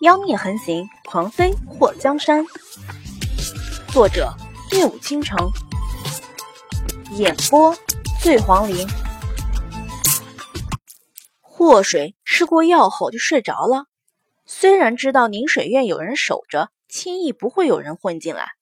[0.00, 2.42] 妖孽横行，狂妃祸江山。
[3.92, 4.32] 作者：
[4.72, 5.36] 夜舞倾城，
[7.18, 7.76] 演播：
[8.22, 8.88] 醉黄林。
[11.42, 13.84] 祸水吃过药后就睡着了。
[14.46, 18.52] 虽然知道宁水院有人守着，轻易不会有人混进来，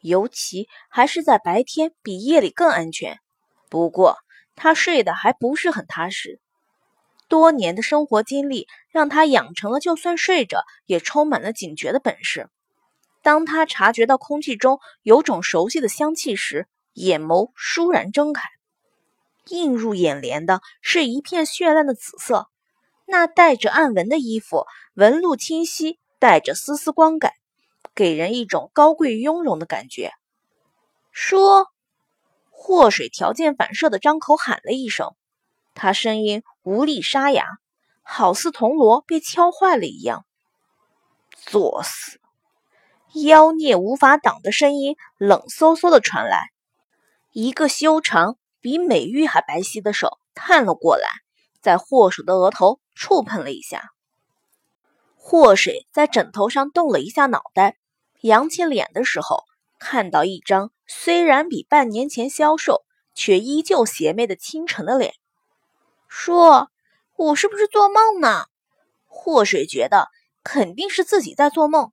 [0.00, 3.20] 尤其还是在白天，比夜里更安全。
[3.68, 4.16] 不过
[4.56, 6.40] 他睡得还不是很踏实。
[7.28, 12.48] 多年的生活经历让他养成了就算睡着也充满了警觉的本事。
[13.22, 18.42] 当他察觉到空气中有种熟悉的香气时，眼眸倏然睁开。
[19.48, 22.48] 映入眼帘的是一片绚烂的紫色，
[23.06, 27.32] 那带着暗纹的衣服，纹路清晰，带着丝丝光感，
[27.94, 30.12] 给人一种高贵雍容的感觉。
[31.10, 31.66] 说，
[32.50, 35.14] 祸水条件反射的张口喊了一声。
[35.78, 37.46] 他声音无力沙哑，
[38.02, 40.26] 好似铜锣被敲坏了一样。
[41.46, 42.20] 作死！
[43.14, 46.50] 妖孽无法挡的声音冷飕飕的传来。
[47.30, 51.06] 一个修长、比美玉还白皙的手探了过来，
[51.62, 53.92] 在祸水的额头触碰了一下。
[55.14, 57.76] 祸水在枕头上动了一下脑袋，
[58.22, 59.44] 扬起脸的时候，
[59.78, 62.82] 看到一张虽然比半年前消瘦，
[63.14, 65.14] 却依旧邪魅的清晨的脸。
[66.08, 66.70] 说
[67.16, 68.46] ：“我是不是做梦呢？”
[69.06, 70.08] 祸水觉得
[70.42, 71.92] 肯定是自己在做梦。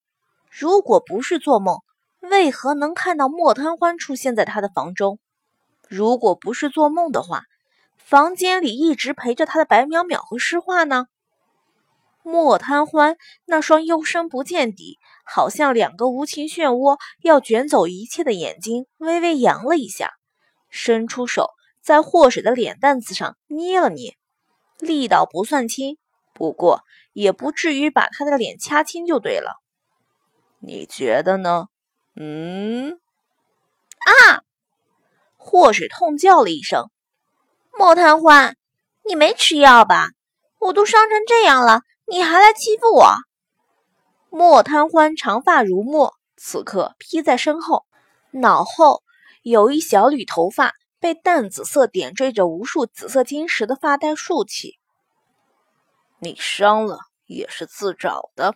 [0.50, 1.80] 如果不是做梦，
[2.22, 5.20] 为何能看到莫贪欢出现在他的房中？
[5.88, 7.44] 如果不是做梦的话，
[7.98, 11.08] 房间里一直陪着他的白淼淼和诗画呢？
[12.24, 20.14] 莫贪欢那双幽深不见底，好像两个无情漩涡要卷走一切的眼睛，微微扬了一下，
[20.70, 21.52] 伸出手。
[21.86, 24.17] 在祸水的脸蛋子上捏了捏，
[24.80, 26.00] 力道不算轻，
[26.33, 26.81] 不过
[27.14, 29.61] 也不至于把他的脸掐青就对了。
[30.58, 31.67] 你觉得呢？
[32.16, 33.00] 嗯？
[34.00, 34.41] 啊！
[35.38, 36.90] 祸水痛叫了一声。
[37.78, 38.57] 莫贪欢，
[39.03, 40.09] 你没吃药吧？
[40.57, 43.13] 我都伤成这样了，你还来欺负我？
[44.31, 47.85] 莫贪欢长发如墨，此刻披在身后，
[48.31, 49.03] 脑后
[49.44, 50.74] 有一小缕头发。
[51.06, 54.80] 被淡紫色点缀着无数紫色晶石的发带竖起。
[56.18, 58.56] 你伤了也是自找的。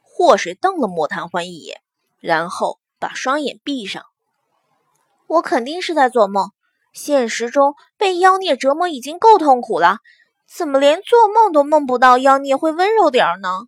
[0.00, 1.82] 祸水瞪了莫贪欢一眼，
[2.18, 4.06] 然后把双眼闭上。
[5.26, 6.50] 我肯定是在做梦。
[6.94, 9.98] 现实中被妖孽折磨已经够痛苦了，
[10.48, 13.66] 怎么连做梦都梦不到妖孽会温柔点呢？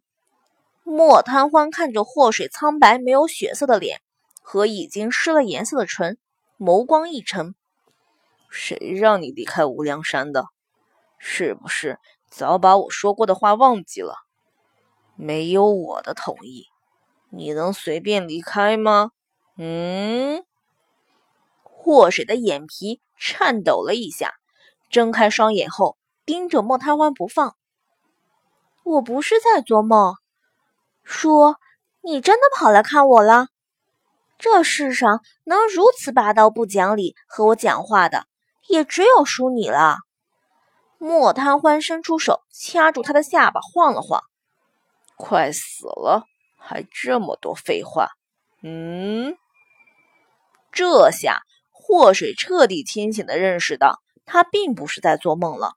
[0.82, 4.00] 莫贪欢看着祸水苍白没有血色的脸
[4.40, 6.16] 和已经失了颜色的唇，
[6.58, 7.54] 眸光一沉。
[8.48, 10.46] 谁让你离开无量山的？
[11.18, 11.98] 是不是
[12.30, 14.14] 早把我说过的话忘记了？
[15.16, 16.66] 没有我的同意，
[17.30, 19.10] 你能随便离开吗？
[19.56, 20.44] 嗯？
[21.64, 24.34] 祸水的眼皮颤抖了一下，
[24.90, 27.56] 睁开双眼后盯着莫贪欢不放。
[28.84, 30.14] 我不是在做梦，
[31.02, 31.56] 叔
[32.02, 33.48] 你真的跑来看我了？
[34.38, 38.27] 这世上能如此霸道不讲理和我讲话的？
[38.68, 39.96] 也只有输你了。
[40.98, 44.22] 莫贪欢伸出手掐住他的下巴，晃了晃。
[45.16, 46.24] 快死了，
[46.56, 48.08] 还这么多废话。
[48.62, 49.36] 嗯，
[50.72, 51.42] 这下
[51.72, 55.74] 祸水彻底清醒的认识到，他并不是在做梦了。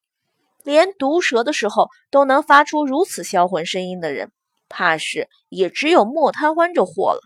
[0.64, 4.32] 连毒蛇的时候都能发出如此销魂声音的人，
[4.70, 7.22] 怕是也只有莫贪欢这货了。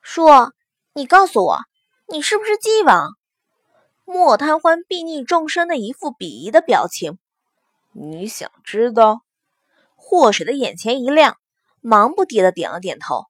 [0.00, 0.26] 叔，
[0.94, 1.58] 你告诉我，
[2.08, 3.08] 你是不是纪王？
[4.04, 7.18] 莫贪欢睥睨众生的一副鄙夷的表情。
[7.92, 9.22] 你想知道？
[9.96, 11.38] 祸水的眼前一亮，
[11.80, 13.24] 忙不迭的点了点头，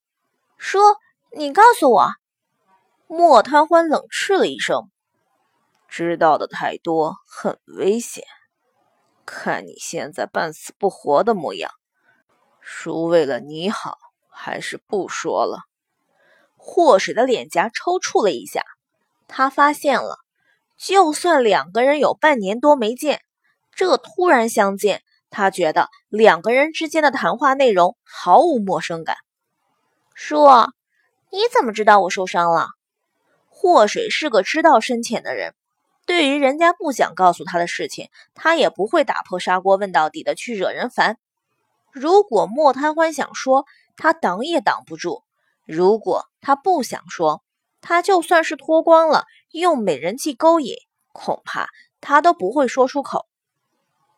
[0.59, 0.81] 说
[1.31, 2.09] ：“你告诉我。”
[3.07, 4.91] 莫贪欢冷斥了一声
[5.87, 8.25] ：“知道的太多，很危险。
[9.25, 11.71] 看你现在半死不活的模样，
[12.60, 13.98] 叔为了你好，
[14.28, 15.60] 还是不说了。”
[16.57, 18.65] 祸水的脸颊抽搐了一下，
[19.28, 20.23] 他发现了。
[20.86, 23.22] 就算两个人有半年多没见，
[23.75, 29.16] 这突然相见，他觉得两个人之间的谈话内容毫无陌生感。
[30.13, 30.45] 叔，
[31.31, 32.69] 你怎么知道我受伤了？
[33.48, 35.54] 祸水是个知道深浅的人，
[36.04, 41.16] 对于人家不想告诉他的事情，他也不会打破砂锅问到底的去惹人烦。
[41.92, 43.65] 如果莫贪欢想说，
[43.97, 45.22] 他挡也挡不住；
[45.65, 47.42] 如果他不想说，
[47.86, 49.25] 他就算是脱光了。
[49.51, 50.75] 用美人计勾引，
[51.13, 51.69] 恐怕
[52.01, 53.27] 他都不会说出口。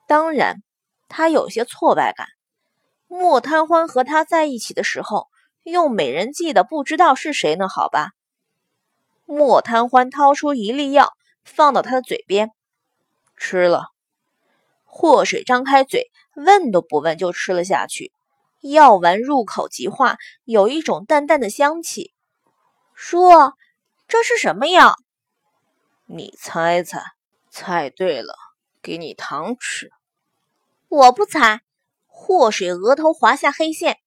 [0.06, 0.62] 当然，
[1.08, 2.28] 他有些挫败感，
[3.08, 5.26] 莫贪欢和他在一起的时候，
[5.64, 7.68] 用美人计的不知道是谁呢？
[7.68, 8.12] 好吧。
[9.26, 11.12] 莫贪欢掏出一粒药，
[11.44, 12.52] 放到他的嘴边，
[13.36, 13.88] 吃了。
[14.84, 18.12] 祸水张开嘴，问都不问就吃了下去。
[18.62, 22.14] 药丸入口即化，有一种淡淡的香气。
[22.98, 23.52] 叔，
[24.08, 24.96] 这是什么药？
[26.06, 27.02] 你猜猜，
[27.50, 28.34] 猜对了，
[28.80, 29.92] 给你糖吃。
[30.88, 31.60] 我不猜。
[32.06, 33.98] 祸水额头划下黑线，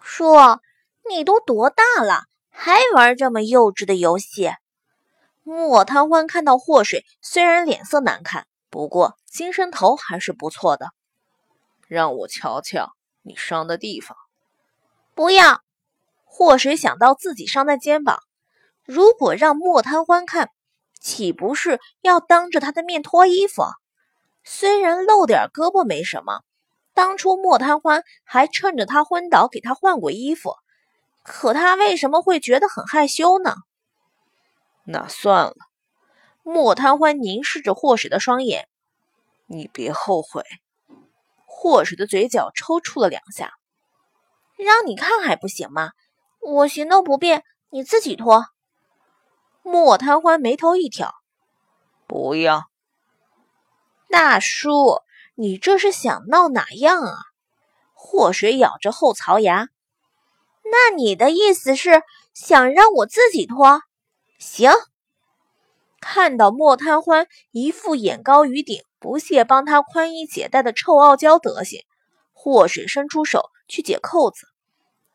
[0.00, 0.60] 叔，
[1.08, 4.52] 你都多大了，还玩这么幼稚的游戏？
[5.42, 10.92] 莫贪欢看到祸水，虽然脸色难看，不过精神头还是不错的。
[11.88, 14.16] 让我瞧瞧你伤的地方。
[15.16, 15.62] 不要。
[16.32, 18.20] 祸水想到自己伤在肩膀，
[18.84, 20.48] 如果让莫贪欢看，
[21.00, 23.64] 岂不是要当着他的面脱衣服？
[24.44, 26.40] 虽然露点胳膊没什么。
[26.94, 30.54] 当初莫贪欢还趁着他昏倒给他换过衣服，
[31.24, 33.54] 可他为什么会觉得很害羞呢？
[34.84, 35.54] 那算了。
[36.42, 38.68] 莫贪欢凝视着祸水的双眼，
[39.46, 40.42] 你别后悔。
[41.44, 43.52] 祸水的嘴角抽搐了两下，
[44.56, 45.90] 让你看还不行吗？
[46.40, 48.46] 我行动不便，你自己脱。
[49.62, 51.14] 莫贪欢眉头一挑，
[52.06, 52.64] 不要，
[54.08, 55.00] 大叔。
[55.36, 57.14] 你这是想闹哪样啊？
[57.94, 59.68] 祸水咬着后槽牙。
[60.64, 62.02] 那你的意思是
[62.34, 63.80] 想让我自己脱？
[64.38, 64.70] 行。
[65.98, 71.84] 看到莫贪欢一副眼高于顶、不屑帮他宽衣解带的臭傲娇德行，
[72.34, 74.46] 祸水伸出手去解扣子。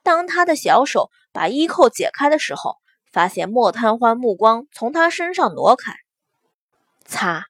[0.06, 2.76] 当他的小手把衣扣解开的时候，
[3.12, 5.94] 发现莫贪欢目光从他身上挪开。
[7.06, 7.48] 擦，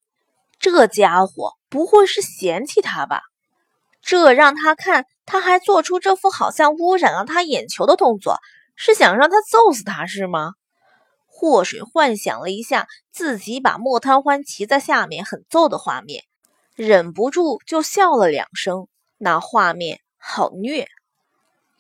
[0.57, 1.51] 这家伙！
[1.67, 3.23] 不会是嫌弃他吧？
[4.01, 8.37] 这让他看，他还做出这副好像污染了他眼球的动作，
[8.77, 10.53] 是想让他揍死他是吗？
[11.27, 16.23] 祸水幻想了一下自己把莫贪欢骑在下面狠揍的画面，
[16.73, 18.87] 忍不住就笑了两声。
[19.17, 20.87] 那画面好虐。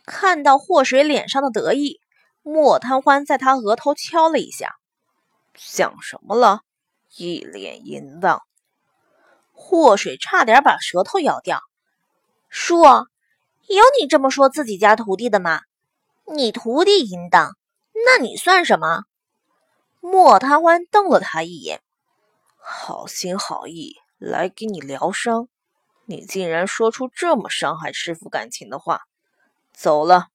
[0.05, 1.99] 看到祸水脸上的得意，
[2.43, 4.75] 莫贪欢在他额头敲了一下
[5.55, 6.61] ：“想什么了？
[7.15, 8.41] 一脸淫荡。”
[9.51, 11.61] 祸水差点把舌头咬掉。
[12.49, 15.61] 叔，有你这么说自己家徒弟的吗？
[16.25, 17.57] 你徒弟淫荡，
[18.05, 19.03] 那你算什么？
[20.01, 21.81] 莫贪欢瞪了他一眼，
[22.57, 25.47] 好心好意来给你疗伤，
[26.05, 29.01] 你竟然说出这么伤害师傅感情的话。
[29.75, 30.27] 走了。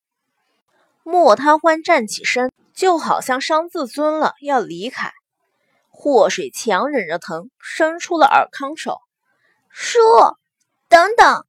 [1.02, 5.12] 莫贪欢站起身，就好像伤自尊了，要离开。
[5.88, 9.00] 祸水强忍着疼，伸出了尔康手。
[9.68, 9.98] 叔，
[10.88, 11.44] 等等！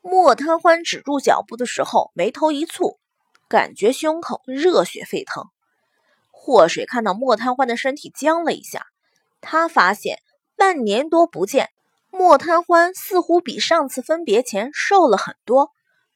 [0.00, 2.98] 莫贪欢止住脚步的时候，眉头一蹙，
[3.48, 5.44] 感觉胸口热血沸腾。
[6.30, 8.86] 祸水看到莫贪欢的身体僵了一下，
[9.40, 10.18] 他发现
[10.56, 11.70] 半年多不见，
[12.10, 15.70] 莫贪欢似乎比上次分别前瘦了很多。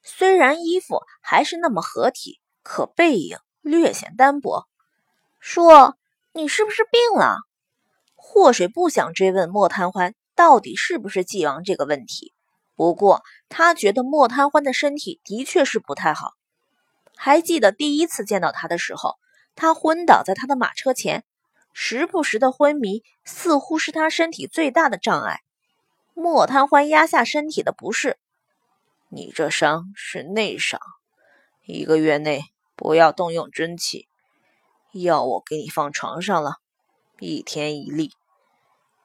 [0.09, 4.69] 虽然衣服还是那么合体，可背影略显单薄。
[5.41, 5.63] 叔，
[6.33, 7.39] 你是不是病了？
[8.15, 10.15] 祸水不想追问莫贪欢。
[10.37, 12.35] 到底是不是纪王这个问题？
[12.77, 16.35] 不过他觉得莫贪欢的身体的确是不太好。
[17.17, 19.17] 还记得第一次见到他的时候，
[19.57, 21.25] 他昏倒在他的马车前，
[21.73, 25.41] 时不时的昏迷似乎是他身体最大的障碍。
[26.15, 28.19] 莫贪欢压下身体的不适，
[29.09, 30.81] 你这伤是内伤，
[31.65, 32.43] 一个月内
[32.75, 34.09] 不要动用真气。
[34.93, 36.57] 药我给你放床上了，
[37.21, 38.13] 一天一粒。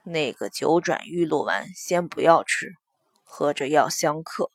[0.03, 2.73] 那个九转玉露丸先不要吃，
[3.23, 4.49] 喝着药相克。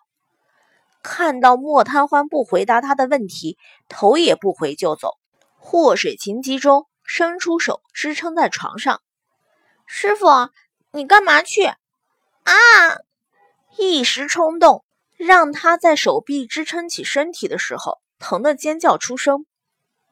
[1.03, 3.57] 看到莫贪欢不回答他的问题，
[3.89, 5.13] 头也不回就走。
[5.59, 9.01] 祸水情急中伸出手支撑在床上。
[9.87, 10.27] 师傅，
[10.91, 11.67] 你干嘛去？
[11.67, 11.77] 啊！
[13.77, 14.86] 一时冲动，
[15.17, 19.47] 让他在手臂支撑起身体的时候，疼得尖叫出声。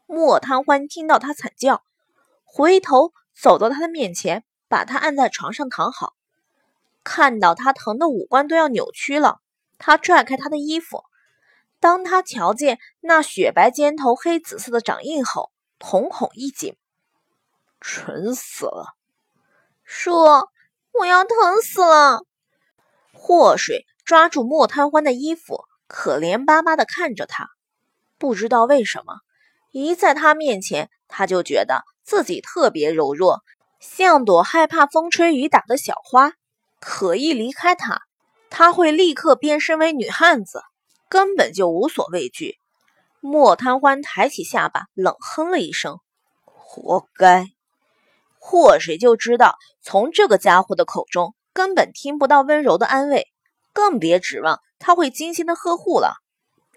[0.06, 1.82] 莫贪欢听到他惨叫，
[2.44, 4.44] 回头走到他的面前。
[4.66, 6.14] 把他按在床上躺好，
[7.04, 9.40] 看到他疼的五官都要扭曲了，
[9.78, 11.04] 他拽开他的衣服。
[11.78, 16.76] 当他瞧见那雪白肩头黑紫色的掌印后，瞳孔一紧，
[17.80, 18.96] 蠢死了！
[19.84, 20.12] 叔，
[20.92, 22.24] 我要疼死了！
[23.12, 27.48] 祸水抓住莫贪欢的衣服，可怜巴巴的看着他。
[28.18, 29.14] 不知道为什么，
[29.72, 33.40] 一在他面前，他就觉得自己特别柔弱。
[33.80, 36.32] 像朵害怕风吹雨打的小花，
[36.80, 38.00] 可一离开他，
[38.48, 40.62] 他会立刻变身为女汉子。
[41.06, 42.56] 根本就无所畏惧。
[43.20, 46.00] 莫贪欢抬起下巴，冷哼了一声
[46.44, 47.46] ：“活该。”
[48.40, 53.28] 祸水就知道，从这个家伙的口中根本听不到温柔的安慰，
[53.74, 56.14] 更别指望他会精心的呵护了。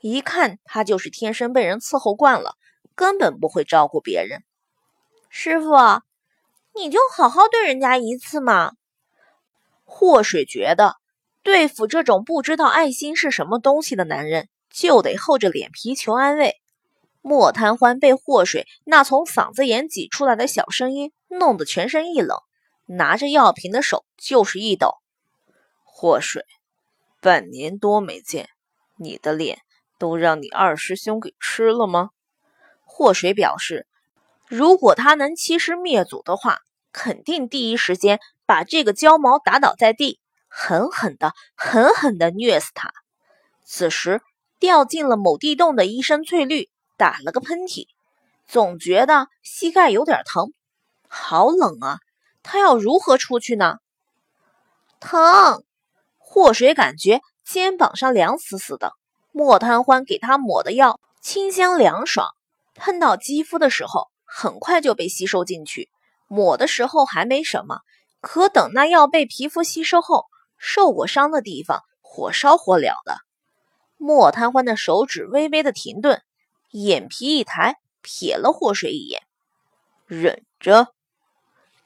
[0.01, 2.55] 一看他就是天生被人伺候惯了，
[2.95, 4.43] 根本不会照顾别人。
[5.29, 6.01] 师傅，
[6.75, 8.73] 你就好好对人家一次嘛。
[9.83, 10.95] 祸水觉得，
[11.43, 16.55] 对付这种不知道爱心是什么东西的男人，就得厚着脸皮求安慰。
[17.21, 22.37] 莫贪欢被祸水那从嗓子眼挤出来的小声音弄得全身一冷，
[22.85, 24.95] 拿着药瓶的手就是一抖。
[25.83, 26.45] 祸水，
[27.21, 28.49] 半年多没见，
[28.97, 29.59] 你的脸
[29.97, 32.09] 都让你二师兄给吃了吗？
[32.83, 33.87] 祸水表示，
[34.47, 36.59] 如果他能欺师灭祖的话，
[36.91, 42.91] 肯定第一时间把这个焦毛打倒在地，狠狠的、狠狠的虐死他。
[43.63, 44.21] 此时
[44.59, 46.69] 掉进了某地洞的医生翠绿。
[46.99, 47.85] 打了个喷嚏，
[48.47, 50.51] 总觉得膝盖有点疼，
[51.07, 51.99] 好冷啊！
[52.41, 53.77] 他要如何出去呢？
[54.99, 55.63] 疼！
[56.37, 58.93] 祸水感觉肩膀上凉死死的。
[59.31, 62.27] 莫贪欢给他抹的药清香凉爽，
[62.75, 65.89] 喷到肌肤的时候很快就被吸收进去。
[66.27, 67.79] 抹的时候还没什么，
[68.21, 70.25] 可等那药被皮肤吸收后，
[70.59, 73.17] 受过伤的地方火烧火燎的。
[73.97, 76.21] 莫贪欢的手指微微的停顿。
[76.69, 79.23] 眼皮一抬，瞥了祸水一眼，
[80.05, 80.93] 忍着，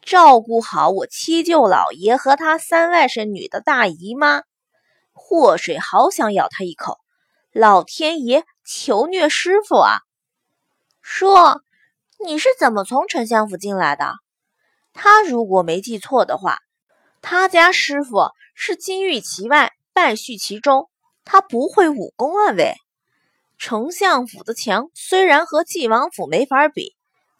[0.01, 4.43] 照顾好我七舅老爷和他三外甥女的大姨妈。
[5.13, 6.97] 祸水好想咬他一口，
[7.51, 9.99] 老天爷，求虐师傅啊！
[11.01, 11.61] 说，
[12.25, 14.15] 你是怎么从丞相府进来的？
[14.93, 16.57] 他如果没记错的话，
[17.21, 20.89] 他家师傅是金玉其外，败絮其中，
[21.23, 22.75] 他不会武功啊喂！
[23.57, 26.95] 丞相府的墙虽然和晋王府没法比，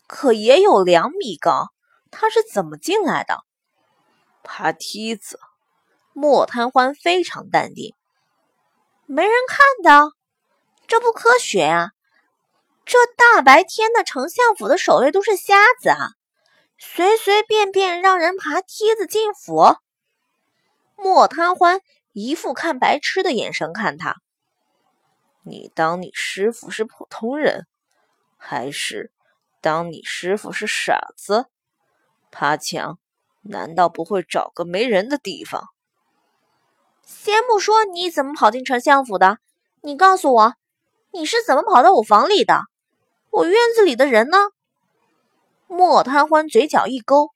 [0.07, 1.69] 可也有两米高。
[2.11, 3.39] 他是怎么进来的？
[4.43, 5.39] 爬梯子。
[6.13, 7.95] 莫贪欢非常淡定。
[9.05, 10.11] 没人看到，
[10.85, 11.91] 这不科学啊！
[12.83, 16.09] 这大白天的，丞相府的守卫都是瞎子啊？
[16.77, 19.77] 随随便便让人爬梯子进府？
[20.95, 21.79] 莫贪欢
[22.11, 24.17] 一副看白痴的眼神看他。
[25.43, 27.67] 你当你师傅是普通人，
[28.37, 29.13] 还是
[29.61, 31.45] 当你师傅是傻子？
[32.31, 32.97] 爬墙
[33.41, 35.65] 难道不会找个没人的地方？
[37.03, 39.37] 先不说你怎么跑进丞相府的，
[39.81, 40.55] 你告诉我，
[41.11, 42.61] 你是怎么跑到我房里的？
[43.29, 44.37] 我院子里的人呢？
[45.67, 47.29] 莫贪欢嘴角一勾，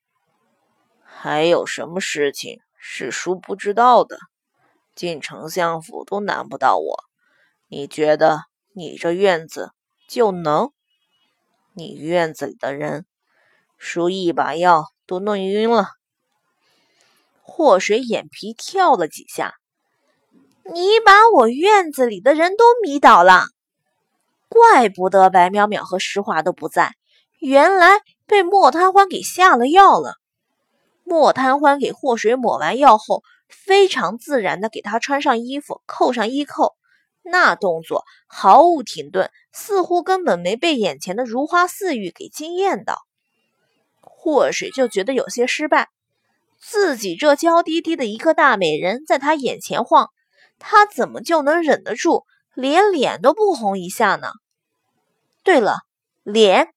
[1.02, 4.18] 还有什么事情是叔不知道的？
[4.94, 7.04] 进丞相府都难不到我。
[7.68, 9.72] 你觉得你这院子
[10.08, 10.70] 就能？
[11.74, 13.04] 你院子里的人，
[13.78, 15.88] 叔一把药都弄晕了。
[17.42, 19.54] 祸水眼皮跳了几下，
[20.64, 23.44] 你把我院子里的人都迷倒了，
[24.48, 26.94] 怪不得白淼淼和石华都不在，
[27.38, 30.16] 原来被莫贪欢给下了药了。
[31.04, 36.74] 莫贪欢给祸水抹完药后，非常自然的给他穿上衣服，扣上衣扣。
[37.22, 43.05] 那动作毫无停顿，似乎根本没被眼前的如花似玉给惊艳到。
[44.26, 45.88] 祸水就觉得有些失败，
[46.58, 50.10] 自己这娇滴滴的一个大美人在他眼前晃，
[50.58, 54.32] 他怎么就能忍得住，连脸都不红一下呢？
[55.44, 55.82] 对了，
[56.24, 56.70] 脸。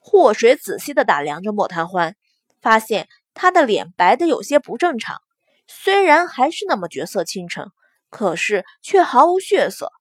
[0.00, 2.16] 祸水仔细的打量着莫贪欢，
[2.60, 5.22] 发现他的脸白的有些不正常，
[5.68, 7.70] 虽然还是那么绝色倾城。
[8.10, 9.92] 可是却毫无血色，